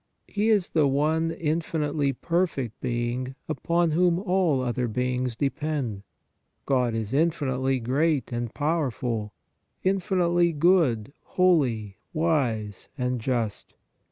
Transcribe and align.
He 0.27 0.49
is 0.49 0.71
the 0.71 0.87
One 0.87 1.29
infinitely 1.29 2.11
perfect 2.11 2.81
Being, 2.81 3.35
upon 3.47 3.91
whom 3.91 4.17
all 4.17 4.59
other 4.59 4.87
beings 4.87 5.35
depend. 5.35 6.01
God 6.65 6.95
is 6.95 7.13
infinitely 7.13 7.79
great 7.79 8.31
and 8.31 8.51
powerful, 8.51 9.31
infinitely 9.83 10.53
good, 10.53 11.13
holy, 11.21 11.97
wise 12.15 12.89
and 12.97 13.21
just. 13.21 13.75